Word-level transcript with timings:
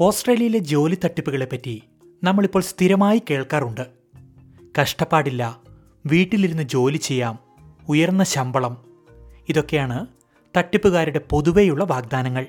ഓസ്ട്രേലിയയിലെ 0.00 0.58
ജോലി 0.58 0.98
തട്ടിപ്പുകളെപ്പറ്റി 1.04 1.82
നമ്മളിപ്പോൾ 2.24 2.62
സ്ഥിരമായി 2.62 3.22
കേൾക്കാറുണ്ട്. 3.30 3.86
കഷ്ടപ്പാടില്ല 4.80 5.60
വീട്ടിലിരുന്ന് 6.06 6.62
ജോലി 6.62 6.96
ചെയ്യാം 6.96 7.38
ഉയർന്ന 7.88 8.24
ശമ്പളം. 8.24 8.84
ഇതൊക്കെയാണ് 9.48 10.06
തട്ടിപ്പുകാരുടെ 10.56 11.20
പൊതുവെയുള്ള 11.30 11.84
വാഗ്ദാനങ്ങൾ. 11.84 12.46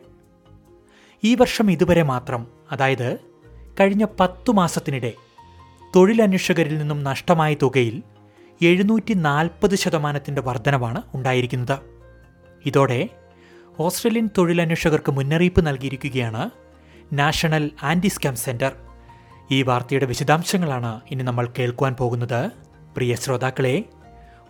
ഈ 1.24 1.36
വർഷം 1.36 1.72
ഇതുവരെ 1.72 2.04
മാത്രം 2.04 2.48
അതായത് 2.72 3.18
കഴിഞ്ഞ 3.80 4.06
പത്തു 4.20 4.52
മാസത്തിനിടെ 4.52 5.14
തൊഴിലന്വേഷകരിൽ 5.96 6.78
നിന്നും 6.78 7.04
നഷ്ടമായ 7.04 7.54
തുകയിൽ 7.54 8.04
എഴുന്നൂറ്റി 8.62 9.14
നാൽപ്പത് 9.14 9.76
ശതമാനത്തിന്റെ 9.76 10.42
വർധനവാണ് 10.42 11.02
ഉണ്ടായിരിക്കുന്നത്. 11.14 11.80
ഇതോടെ 12.66 13.10
ഓസ്ട്രേലിയൻ 13.80 14.30
തൊഴിലന്വേഷകർക്ക് 14.38 15.12
മുന്നറിയിപ്പ് 15.12 15.68
നൽകിയിരിക്കുകയാണ് 15.68 16.69
നാഷണൽ 17.14 17.72
ആന്റി 17.84 18.08
സ്കാം 18.08 18.36
സെന്റർ. 18.36 18.72
ഈ 19.52 19.64
വാർത്തയുടെ 19.64 20.06
വിശദാംശങ്ങളാണ് 20.06 21.02
ഇനി 21.12 21.24
നമ്മൾ 21.24 21.48
കേൾക്കുവാൻ 21.60 21.94
പോകുന്നത്. 21.94 22.52
പ്രിയ 22.96 23.16
ശ്രോതാക്കളെ 23.16 23.84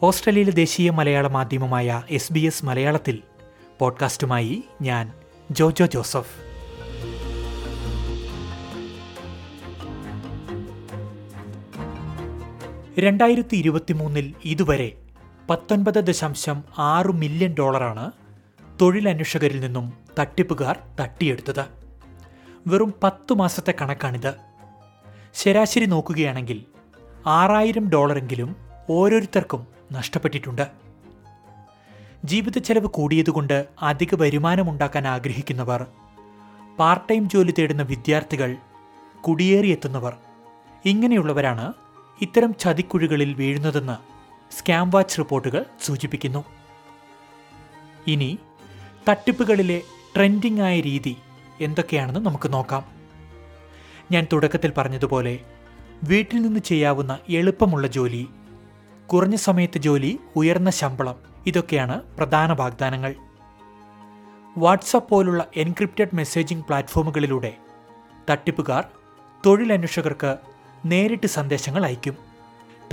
ഓസ്ട്രേലിയയിലെ 0.03 0.51
ദേശീയ 0.51 0.89
മലയാള 0.89 1.27
മാധ്യമമായ 1.27 2.03
എസ് 2.09 2.33
ബി 2.33 2.39
എസ് 2.39 2.65
മലയാളത്തിൽ 2.65 3.19
പോഡ്കാസ്റ്റുമായി 3.79 4.63
ഞാൻ 4.81 5.13
ജോജോ 5.51 5.85
ജോസഫ്. 5.85 6.29
രണ്ടായിരത്തി 12.99 13.57
ഇരുപത്തിമൂന്നിൽ 13.57 14.33
ഇതുവരെ 14.45 14.97
പത്തൊൻപത് 15.49 15.99
ദശാംശം 16.03 16.63
ആറ് 16.77 17.07
മില്യൺ 17.07 17.55
ഡോളറാണ് 17.59 18.11
തൊഴിലന്വേഷകരിൽ 18.81 19.59
നിന്നും 19.59 19.93
തട്ടിപ്പുകാർ 20.19 20.79
തട്ടിയെടുത്തത്. 21.01 21.78
വെറും 22.67 22.93
പത്തു 23.03 23.33
മാസത്തെ 23.33 23.73
കണക്കാണിത്. 23.81 24.33
ശരാശരി 25.33 25.85
നോക്കുകയാണെങ്കിൽ 25.85 26.65
ആറായിരം 27.25 27.89
ഡോളറെങ്കിലും 27.89 28.55
ഓരോരുത്തർക്കും 28.89 29.67
നഷ്ടപ്പെട്ടിട്ടുണ്ട്. 29.91 30.67
ജീവിത 32.25 32.57
ചെലവ് 32.57 32.87
കൂടിയതുകൊണ്ട് 32.87 33.67
അധിക 33.81 34.15
വരുമാനമുണ്ടാക്കാൻ 34.15 35.07
ആഗ്രഹിക്കുന്നവർ 35.07 35.85
പാർട്ട് 36.79 37.09
ടൈം 37.09 37.29
ജോലി 37.29 37.53
തേടുന്ന 37.59 37.81
വിദ്യാർത്ഥികൾ 37.81 38.55
കുടിയേറിയെത്തുന്നവർ 39.21 40.17
ഇങ്ങനെയുള്ളവരാണ് 40.85 41.73
ഇത്തരം 42.21 42.53
ചതിക്കുഴികളിൽ 42.53 43.33
വീഴുന്നതെന്ന് 43.33 43.97
സ്കാം 44.53 44.89
വാച്ച് 44.89 45.19
റിപ്പോർട്ടുകൾ 45.19 45.65
സൂചിപ്പിക്കുന്നു. 45.85 46.43
ഇനി 48.07 48.39
തട്ടിപ്പുകളിലെ 49.09 49.81
ട്രെൻഡിംഗ് 50.15 50.61
ആയ 50.61 50.79
രീതി 50.79 51.17
എന്തൊക്കെയാണെന്ന് 51.59 52.19
നമുക്ക് 52.19 52.53
നോക്കാം. 52.53 52.85
ഞാൻ 54.11 54.27
തുടക്കത്തിൽ 54.33 54.71
പറഞ്ഞതുപോലെ 54.77 55.39
വീട്ടിൽ 56.03 56.41
നിന്ന് 56.41 56.59
ചെയ്യാവുന്ന 56.59 57.17
എളുപ്പമുള്ള 57.29 57.87
ജോലി 57.87 58.27
കുറഞ്ഞ 59.07 59.35
സമയത്ത് 59.35 59.77
ജോലി 59.77 60.19
ഉയർന്ന 60.35 60.69
ശമ്പളം 60.69 61.15
ഇതൊക്കെയാണ് 61.47 62.01
പ്രധാന 62.01 62.53
വാഗ്ദാനങ്ങൾ. 62.53 63.15
വാട്സപ്പ് 64.57 65.09
പോലുള്ള 65.09 65.45
എൻക്രിപ്റ്റഡ് 65.55 66.09
മെസ്സേജിംഗ് 66.13 66.65
പ്ലാറ്റ്ഫോമുകളിലൂടെ 66.65 67.57
തട്ടിപ്പുകാർ 68.29 68.85
തൊഴിലന്വേഷകർക്ക് 69.45 70.37
നേരിട്ട് 70.85 71.27
സന്ദേശങ്ങൾ 71.27 71.85
അയക്കും. 71.85 72.17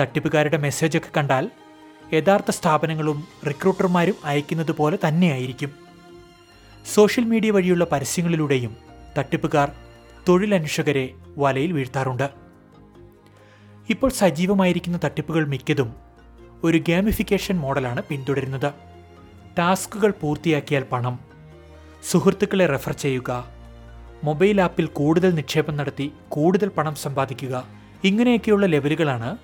തട്ടിപ്പുകാരുടെ 0.01 0.57
മെസ്സേജൊക്കെ 0.57 1.09
കണ്ടാൽ 1.17 1.51
യഥാർത്ഥ 2.13 2.51
സ്ഥാപനങ്ങളും 2.51 3.25
റിക്രൂട്ടർമാരും 3.47 4.15
അയക്കുന്നത് 4.25 4.73
പോലെ 4.73 4.99
തന്നെയായിരിക്കും. 5.09 5.86
സോഷ്യൽ 6.95 7.25
മീഡിയ 7.25 7.51
വഴിയുള്ള 7.51 7.85
പരസ്യങ്ങളിലൂടെയും 7.93 8.77
തട്ടിപ്പുകാർ 9.19 9.69
തൊഴിലന്വേഷകരെ 10.29 11.15
വലയിൽ 11.39 11.73
വീഴ്ത്താറുണ്ട്. 11.73 12.29
ഇപ്പോൾ 13.91 14.11
സജീവമായിരിക്കുന്ന 14.11 14.99
തട്ടിപ്പുകൾ 15.05 15.47
മിക്കതും 15.47 15.91
ഒരു 16.65 16.79
ഗെയിമിഫിക്കേഷൻ 16.79 17.57
മോഡലാണ് 17.57 18.03
പിന്തുടരുന്നത്. 18.03 18.71
ടാസ്കുകൾ 19.59 20.13
പൂർത്തിയാക്കിയാൽ 20.21 20.85
പണം 20.93 21.19
സുഹൃത്തുക്കളെ 22.11 22.67
റെഫർ 22.67 22.93
ചെയ്യുക 22.93 23.31
മൊബൈൽ 24.25 24.61
ആപ്പിൽ 24.61 24.87
കൂടുതൽ 24.87 25.31
നിക്ഷേപം 25.35 25.77
നടത്തി 25.77 26.13
കൂടുതൽ 26.29 26.69
പണം 26.69 26.95
സമ്പാദിക്കുക 26.95 27.65
ഇങ്ങനെയൊക്കെയുള്ള 28.05 28.67
ലെവലുകളാണ് 28.67 29.37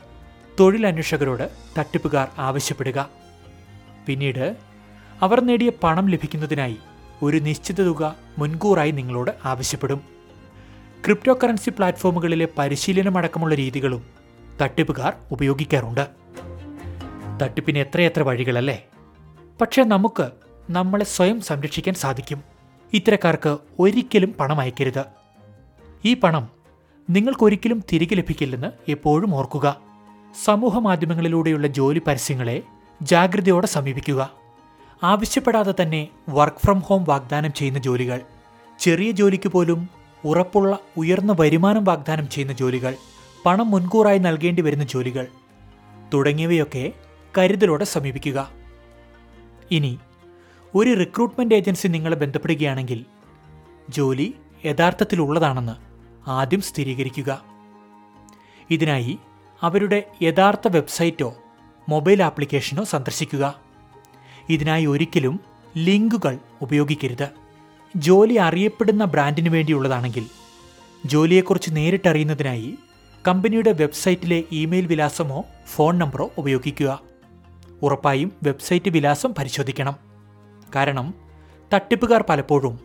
തൊഴിലന്വേഷകരോട് 0.60 1.46
തട്ടിപ്പുകാർ 1.78 2.28
ആവശ്യപ്പെടുക. 2.38 3.08
പിന്നീട് 4.06 4.56
അവർ 5.22 5.40
നേടിയ 5.40 5.70
പണം 5.82 6.06
ലഭിക്കുന്നതിനായി 6.08 6.78
ഒരു 7.22 7.36
നിശ്ചിത 7.36 7.82
തുക 7.82 8.16
മുൻകൂറായി 8.38 8.90
നിങ്ങളോട് 8.90 9.30
ആവശ്യപ്പെടും. 9.44 10.00
ക്രിപ്റ്റോ 11.04 11.38
കറൻസി 11.44 11.70
പ്ലാറ്റ്ഫോമുകളിലെ 11.70 12.48
പരിശീലനമടക്കമുള്ള 12.58 13.54
രീതികളും 13.54 14.02
തട്ടിപ്പുകാർ 14.62 15.12
ഉപയോഗിക്കാറുണ്ട്. 15.30 16.06
തട്ടിപ്പിന് 17.42 17.78
എത്രയെത്ര 17.78 18.22
വഴികളല്ലേ? 18.22 18.86
പക്ഷേ 19.60 19.84
നമുക്ക് 19.84 20.30
നമ്മളെ 20.70 21.04
സ്വയം 21.04 21.40
സംരക്ഷിക്കാൻ 21.40 21.94
സാധിക്കും. 21.94 22.42
ഇത്തരക്കാർക്ക് 22.92 23.58
ഒരിക്കലും 23.78 24.32
പണം 24.32 24.60
അയക്കരുത്. 24.60 25.04
ഈ 26.04 26.14
പണം 26.14 26.48
നിങ്ങൾക്കൊരിക്കലും 27.10 27.82
തിരികെ 27.92 28.14
ലഭിക്കില്ലെന്ന് 28.14 28.90
എപ്പോഴും 28.90 29.34
ഓർക്കുക. 29.34 29.80
സമൂഹ 30.44 30.78
മാധ്യമങ്ങളിലൂടെയുള്ള 30.78 31.66
ജോലി 31.66 32.02
പരസ്യങ്ങളെ 32.06 32.62
ജാഗ്രതയോടെ 33.02 33.66
സമീപിക്കുക. 33.66 34.41
ആവശ്യപ്പെടാതെ 35.02 35.74
തന്നെ 35.82 36.08
വർക്ക് 36.28 36.56
ഫ്രം 36.56 36.78
ഹോം 36.78 37.04
വാഗ്ദാനം 37.04 37.52
ചെയ്യുന്ന 37.52 37.78
ജോലികൾ 37.78 38.20
ചെറിയ 38.78 39.10
ജോലിക്ക് 39.10 39.48
പോലും 39.48 39.88
ഉറപ്പുള്ള 40.24 40.78
ഉയർന്ന 40.96 41.36
വരുമാനം 41.40 41.84
വാഗ്ദാനം 41.84 42.28
ചെയ്യുന്ന 42.28 42.52
ജോലികൾ 42.52 42.94
പണം 43.46 43.70
മുൻകൂറായി 43.70 44.18
നൽകേണ്ടി 44.18 44.62
വരുന്ന 44.62 44.84
ജോലികൾ 44.84 45.26
തുടങ്ങിയവയൊക്കെ 46.14 46.92
കരുതലോടെ 47.38 47.84
സമീപിക്കുക. 47.84 48.50
ഇനി 49.70 49.98
ഒരു 50.74 50.94
റിക്രൂട്ട്മെന്റ് 50.94 51.54
ഏജൻസി 51.54 51.88
നിങ്ങളെ 51.88 52.16
ബന്ധപ്പെടുകയാണെങ്കിൽ 52.16 53.04
ജോലി 53.88 54.34
യഥാർത്ഥത്തിലുള്ളതാണെന്ന് 54.66 55.72
ആദ്യം 56.30 56.60
സ്ഥിരീകരിക്കുക. 56.60 57.44
ഇതിനായി 58.70 59.18
അവരുടെ 59.62 60.04
യഥാർത്ഥ 60.22 60.68
വെബ്സൈറ്റോ 60.68 61.34
മൊബൈൽ 61.88 62.22
ആപ്ലിക്കേഷനോ 62.22 62.84
സന്ദർശിക്കുക. 62.84 63.61
ഇതിനായി 64.48 64.86
ഒരിക്കലും 64.86 65.40
ലിങ്കുകൾ 65.76 66.38
ഉപയോഗിക്കരുത്. 66.62 67.28
ജോലി 67.96 68.34
അറിയപ്പെടുന്ന 68.34 69.04
ബ്രാൻഡിന് 69.04 69.48
വേണ്ടിയുള്ളതാണെങ്കിൽ 69.48 70.26
ജോലിയെക്കുറിച്ച് 71.06 71.76
നേരിട്ടറിയുന്നതിനായി 71.76 72.78
കമ്പനിയുടെ 73.28 73.72
വെബ്സൈറ്റിലെ 73.72 74.44
ഇമെയിൽ 74.52 74.86
വിലാസമോ 74.86 75.44
ഫോൺ 75.66 75.98
നമ്പറോ 75.98 76.30
ഉപയോഗിക്കുക. 76.38 77.02
ഉറപ്പായും 77.82 78.32
വെബ്സൈറ്റ് 78.42 78.90
വിലാസം 78.90 79.34
പരിശോധിക്കണം. 79.34 79.96
കാരണം 80.76 81.14
തട്ടിപ്പുകാർ 81.74 82.24
പലപ്പോഴും 82.28 82.80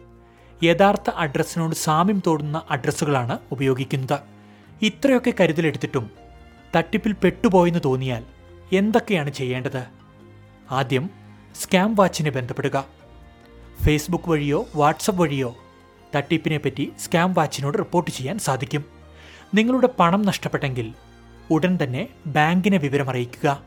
യഥാർത്ഥ 0.64 1.10
അഡ്രസ്സിനോട് 1.10 1.76
സാമ്യം 1.76 2.22
തോന്നുന്ന 2.28 2.62
അഡ്രസ്സുകളാണ് 2.72 3.40
ഉപയോഗിക്കുന്നത്. 3.52 4.20
ഇത്രയൊക്കെ 4.82 5.34
കരുതലെടുത്തിട്ടും 5.40 6.10
തട്ടിപ്പിൽ 6.76 7.16
പെട്ടുപോയെന്ന് 7.24 7.80
തോന്നിയാൽ 7.86 8.24
എന്തൊക്കെയാണ് 8.74 9.30
ചെയ്യേണ്ടത്? 9.30 9.86
ആദ്യം 10.72 11.10
സ്കാം 11.62 11.96
വാച്ചിനെ 11.96 12.32
ബന്ധപ്പെടുക. 12.32 12.86
ഫേസ്ബുക്ക് 13.86 14.30
വഴിയോ 14.30 14.68
വാട്സപ്പ് 14.76 15.22
വഴിയോ 15.22 15.56
തട്ടിപ്പിനെ 16.16 16.58
പറ്റി 16.58 16.92
സ്കാം 17.00 17.34
വാച്ചിനോട് 17.34 17.78
റിപ്പോർട്ട് 17.78 18.12
ചെയ്യാൻ 18.12 18.40
സാധിക്കും. 18.40 18.86
നിങ്ങളുടെ 19.54 19.90
പണം 20.00 20.22
നഷ്ടപ്പെട്ടെങ്കിൽ 20.22 20.94
ഉടൻ 21.52 21.80
തന്നെ 21.84 22.08
ബാങ്കിനെ 22.26 22.78
വിവരമറിയിക്കുക. 22.78 23.64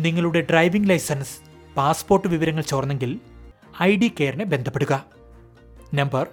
നിങ്ങളുടെ 0.00 0.46
ഡ്രൈവിംഗ് 0.50 0.88
ലൈസൻസ് 0.88 1.36
പാസ്പോർട്ട് 1.76 2.28
വിവരങ്ങൾ 2.28 2.62
ചോർന്നെങ്കിൽ 2.62 3.20
ഐ 3.82 3.96
ഡി 3.96 4.12
കെയറിനെ 4.20 4.44
ബന്ധപ്പെടുക. 4.44 5.04
നമ്പർ 5.94 6.26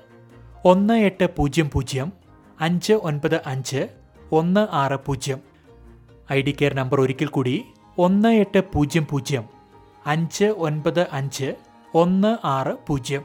ഒന്ന് 0.65 0.93
എട്ട് 0.93 1.35
പൂജ്യം 1.35 1.69
പൂജ്യം 1.69 2.13
അഞ്ച് 2.61 2.93
ഒൻപത് 2.93 3.41
അഞ്ച് 3.45 3.87
ഒന്ന് 4.31 4.67
ആറ് 4.71 4.99
പൂജ്യം. 5.05 5.39
ഐ 6.31 6.41
ഡി 6.41 6.51
കെയർ 6.51 6.73
നമ്പർ 6.73 7.01
ഒരിക്കൽ 7.01 7.27
കൂടി 7.27 7.63
ഒന്ന് 7.97 8.29
എട്ട് 8.29 8.71
പൂജ്യം 8.73 9.07
പൂജ്യം 9.09 9.60
അഞ്ച് 10.05 10.45
ഒൻപത് 10.45 11.09
അഞ്ച് 11.09 11.55
ഒന്ന് 11.95 12.37
ആറ് 12.43 12.77
പൂജ്യം. 12.87 13.21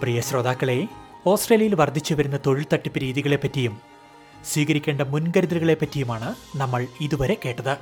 പ്രിയ 0.00 0.20
ശ്രോതാക്കളെ 0.20 0.88
ഓസ്ട്രേലിയയിൽ 1.26 1.74
വർദ്ധിച്ചു 1.74 2.14
വരുന്ന 2.14 2.38
തൊഴിൽ 2.46 2.66
തട്ടിപ്പ് 2.72 3.00
രീതികളെപ്പറ്റിയും 3.00 3.78
സ്വീകരിക്കേണ്ട 4.44 5.00
മുൻകരുതലുകളെപ്പറ്റിയുമാണ് 5.00 6.34
നമ്മൾ 6.56 6.86
ഇതുവരെ 7.00 7.36
കേട്ടത്. 7.44 7.76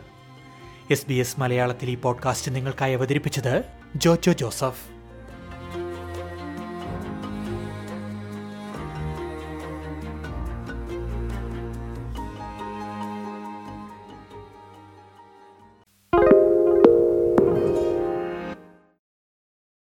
എസ് 0.91 1.07
ബി 1.07 1.15
എസ് 1.15 1.41
മലയാളത്തിൽ 1.41 1.91
ഈ 1.91 1.95
പോഡ്കാസ്റ്റ് 1.95 2.55
നിങ്ങൾക്കായി 2.55 2.95
അവതരിപ്പിച്ചത് 2.95 3.65
ജോജോ 3.97 4.33
ജോസഫ്. 4.33 4.96